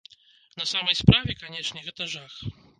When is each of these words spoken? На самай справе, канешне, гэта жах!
На 0.61 0.65
самай 0.71 0.97
справе, 1.01 1.37
канешне, 1.45 1.87
гэта 1.91 2.11
жах! 2.17 2.43